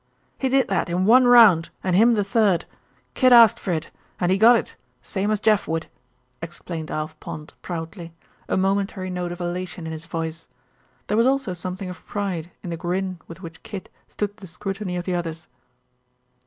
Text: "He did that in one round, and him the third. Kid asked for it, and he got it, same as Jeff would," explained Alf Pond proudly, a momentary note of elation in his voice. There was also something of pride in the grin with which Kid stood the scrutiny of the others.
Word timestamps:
"He 0.39 0.49
did 0.49 0.67
that 0.67 0.89
in 0.89 1.05
one 1.05 1.25
round, 1.27 1.69
and 1.83 1.95
him 1.95 2.15
the 2.15 2.23
third. 2.23 2.65
Kid 3.13 3.31
asked 3.31 3.59
for 3.59 3.69
it, 3.69 3.91
and 4.19 4.31
he 4.31 4.37
got 4.39 4.55
it, 4.55 4.75
same 5.03 5.29
as 5.29 5.39
Jeff 5.39 5.67
would," 5.67 5.85
explained 6.41 6.89
Alf 6.89 7.19
Pond 7.19 7.53
proudly, 7.61 8.11
a 8.49 8.57
momentary 8.57 9.11
note 9.11 9.31
of 9.31 9.39
elation 9.39 9.85
in 9.85 9.93
his 9.93 10.05
voice. 10.05 10.47
There 11.05 11.17
was 11.17 11.27
also 11.27 11.53
something 11.53 11.87
of 11.87 12.03
pride 12.07 12.49
in 12.63 12.71
the 12.71 12.77
grin 12.77 13.19
with 13.27 13.43
which 13.43 13.61
Kid 13.61 13.91
stood 14.07 14.37
the 14.37 14.47
scrutiny 14.47 14.95
of 14.97 15.05
the 15.05 15.13
others. 15.13 15.47